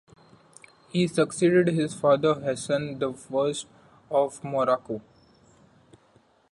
He 0.91 1.07
succeeded 1.07 1.67
his 1.67 1.93
father 1.93 2.33
Hassan 2.33 2.97
the 2.97 3.13
First 3.13 3.67
of 4.09 4.43
Morocco. 4.43 4.99